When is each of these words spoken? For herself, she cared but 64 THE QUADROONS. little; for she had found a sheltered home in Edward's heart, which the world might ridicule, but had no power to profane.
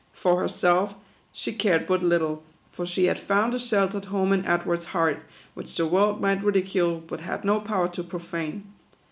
For 0.13 0.39
herself, 0.39 0.95
she 1.31 1.53
cared 1.53 1.81
but 1.85 1.99
64 1.99 1.99
THE 1.99 1.99
QUADROONS. 1.99 2.09
little; 2.09 2.43
for 2.71 2.85
she 2.87 3.05
had 3.05 3.19
found 3.19 3.53
a 3.53 3.59
sheltered 3.59 4.05
home 4.05 4.33
in 4.33 4.43
Edward's 4.47 4.85
heart, 4.97 5.19
which 5.53 5.75
the 5.75 5.85
world 5.85 6.19
might 6.19 6.43
ridicule, 6.43 7.03
but 7.05 7.19
had 7.19 7.45
no 7.45 7.59
power 7.59 7.87
to 7.89 8.01
profane. 8.01 8.63